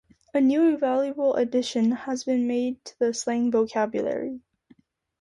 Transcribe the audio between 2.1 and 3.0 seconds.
been made to